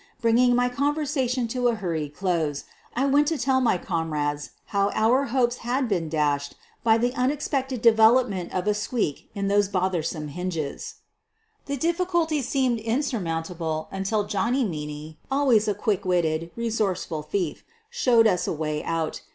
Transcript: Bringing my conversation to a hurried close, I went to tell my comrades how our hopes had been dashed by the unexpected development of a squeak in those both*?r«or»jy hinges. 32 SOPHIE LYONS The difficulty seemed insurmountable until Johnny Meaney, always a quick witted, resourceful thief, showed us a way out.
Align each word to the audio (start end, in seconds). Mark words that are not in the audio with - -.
Bringing 0.19 0.55
my 0.55 0.67
conversation 0.67 1.47
to 1.49 1.67
a 1.67 1.75
hurried 1.75 2.15
close, 2.15 2.63
I 2.95 3.05
went 3.05 3.27
to 3.27 3.37
tell 3.37 3.61
my 3.61 3.77
comrades 3.77 4.49
how 4.73 4.89
our 4.95 5.25
hopes 5.25 5.57
had 5.57 5.87
been 5.87 6.09
dashed 6.09 6.55
by 6.83 6.97
the 6.97 7.13
unexpected 7.13 7.83
development 7.83 8.51
of 8.51 8.65
a 8.65 8.73
squeak 8.73 9.29
in 9.35 9.47
those 9.47 9.67
both*?r«or»jy 9.67 10.25
hinges. 10.25 10.25
32 10.25 10.73
SOPHIE 10.81 10.87
LYONS 10.87 10.93
The 11.67 11.77
difficulty 11.77 12.41
seemed 12.41 12.79
insurmountable 12.79 13.89
until 13.91 14.23
Johnny 14.25 14.65
Meaney, 14.65 15.17
always 15.29 15.67
a 15.67 15.75
quick 15.75 16.03
witted, 16.03 16.49
resourceful 16.55 17.21
thief, 17.21 17.63
showed 17.91 18.25
us 18.25 18.47
a 18.47 18.53
way 18.53 18.83
out. 18.83 19.21